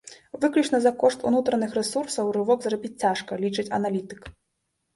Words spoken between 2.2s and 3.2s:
рывок зрабіць